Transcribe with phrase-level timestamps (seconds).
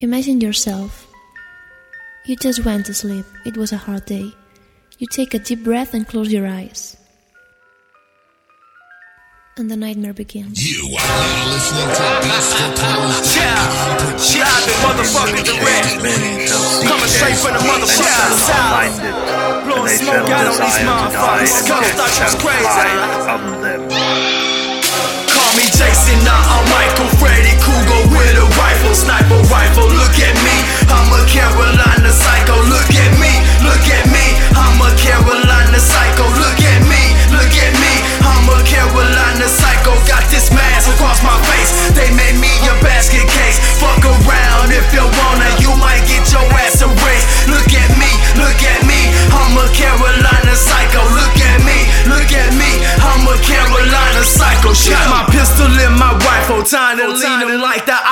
[0.00, 1.08] Imagine yourself.
[2.26, 3.24] You just went to sleep.
[3.46, 4.30] It was a hard day.
[4.98, 6.96] You take a deep breath and close your eyes.
[9.56, 10.60] And the nightmare begins.
[10.60, 13.08] You are now listening to Disco Polo.
[13.40, 13.56] Yeah,
[14.36, 15.88] yeah, the motherfucking direct.
[16.84, 19.00] Coming straight from the motherfucking south.
[19.64, 21.40] Blowing they smoke felt out on these desire to die motherfuckers.
[21.40, 22.68] and Scum death thought you was shall crazy.
[22.68, 23.80] hide from them.
[25.32, 29.40] Call me Jason, now I'm Michael Freddy Krueger with a rifle, sniper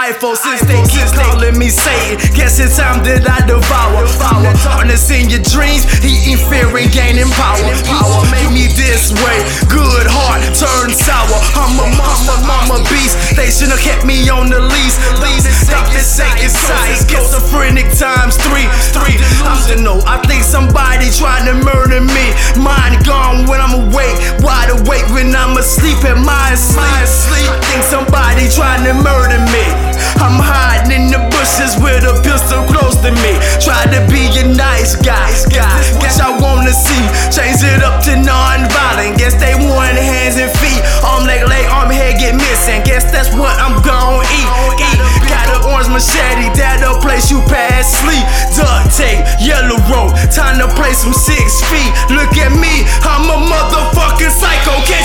[0.05, 0.37] iPhone.
[0.37, 4.05] Since they keep calling me Satan, guess it's time that I devour.
[4.21, 7.73] Power, darkness in your dreams, eating fear and gaining power.
[7.89, 9.39] Power made me this way,
[9.73, 11.41] good heart turn sour.
[11.57, 13.17] I'm a mama, mama beast.
[13.33, 15.01] They should have kept me on the lease.
[15.25, 18.69] Lease, stop this second size, schizophrenic times three.
[18.93, 20.05] Three, I don't know.
[20.05, 22.27] I think somebody trying to murder me.
[22.61, 25.97] Mind gone when I'm awake, wide awake when I'm asleep.
[26.05, 29.94] At my sleep, I think somebody trying to murder me.
[30.21, 33.33] I'm hiding in the bushes with a pistol close to me.
[33.61, 35.31] Try to be a nice guy.
[35.51, 35.75] guy.
[36.01, 37.05] Guess I wanna see.
[37.31, 39.19] Change it up to non-violent.
[39.19, 40.81] Guess they want hands and feet.
[41.05, 42.83] Arm, leg, leg, arm, head get missing.
[42.85, 44.49] Guess that's what I'm gon' eat.
[44.81, 44.99] Eat.
[45.29, 48.25] Got an orange machete that'll place you past sleep.
[48.57, 50.15] Duct tape, yellow rope.
[50.31, 51.91] Time to play some six feet.
[52.11, 54.75] Look at me, I'm a motherfucking psycho.
[54.87, 55.04] Can't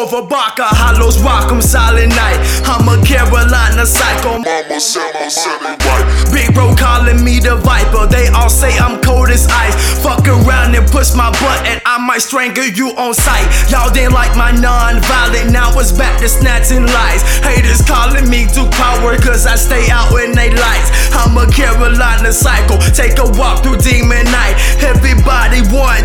[0.00, 2.40] over Barker, hollows rock 'em silent night.
[2.64, 4.40] I'm a Carolina psycho.
[4.40, 6.06] Mama said my son ain't right.
[6.32, 8.06] Big bro calling me the viper.
[8.06, 9.76] They all say I'm cold as ice.
[10.00, 13.46] Fuck around and push my butt, and I might strangle you on sight.
[13.68, 17.22] Y'all didn't like my non-violent, now it's back to snatching lies.
[17.44, 20.90] Haters calling me Duke Power, cause I stay out in they lights.
[21.12, 22.78] I'm a Carolina psycho.
[22.96, 24.56] Take a walk through demon night.
[24.80, 25.99] Everybody want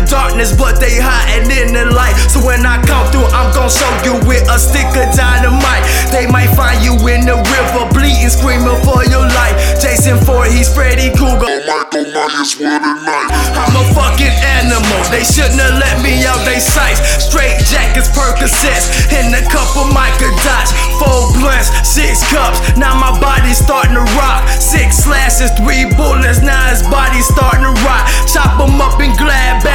[0.54, 2.14] but they hiding in the light.
[2.30, 5.82] So when I come through, I'm gon' show you with a stick of dynamite.
[6.12, 9.56] They might find you in the river, bleeding, screaming for your life.
[9.82, 11.48] Jason Ford, he's Freddy Krueger.
[11.66, 13.30] Michael Myers, what a night.
[13.58, 15.00] I'm a fucking animal.
[15.10, 17.02] They shouldn't have let me out they sights.
[17.26, 20.70] Straight jackets, Percocets, and a couple Micah dots.
[21.00, 22.60] Four blunts, six cups.
[22.76, 24.46] Now my body's starting to rock.
[24.48, 26.40] Six slashes, three bullets.
[26.44, 28.04] Now his body's starting to rot.
[28.30, 29.65] Chop him up and glad